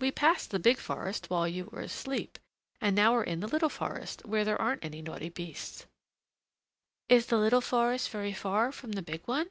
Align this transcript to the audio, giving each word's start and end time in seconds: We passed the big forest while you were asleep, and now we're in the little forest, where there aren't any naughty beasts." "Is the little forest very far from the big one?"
We 0.00 0.10
passed 0.10 0.50
the 0.50 0.58
big 0.58 0.78
forest 0.78 1.30
while 1.30 1.46
you 1.46 1.66
were 1.66 1.78
asleep, 1.82 2.40
and 2.80 2.96
now 2.96 3.12
we're 3.12 3.22
in 3.22 3.38
the 3.38 3.46
little 3.46 3.68
forest, 3.68 4.24
where 4.26 4.44
there 4.44 4.60
aren't 4.60 4.84
any 4.84 5.00
naughty 5.00 5.28
beasts." 5.28 5.86
"Is 7.08 7.26
the 7.26 7.38
little 7.38 7.60
forest 7.60 8.10
very 8.10 8.32
far 8.32 8.72
from 8.72 8.90
the 8.94 9.02
big 9.02 9.28
one?" 9.28 9.48